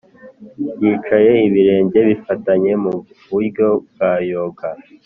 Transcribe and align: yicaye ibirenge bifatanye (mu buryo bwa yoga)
yicaye 0.81 1.31
ibirenge 1.47 1.99
bifatanye 2.09 2.71
(mu 2.83 2.93
buryo 3.29 3.67
bwa 3.89 4.11
yoga) 4.31 4.69